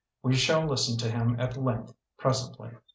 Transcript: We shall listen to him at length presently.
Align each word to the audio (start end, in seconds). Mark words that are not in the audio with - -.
We 0.23 0.33
shall 0.33 0.65
listen 0.65 0.97
to 0.97 1.11
him 1.11 1.39
at 1.39 1.57
length 1.57 1.93
presently. 2.17 2.71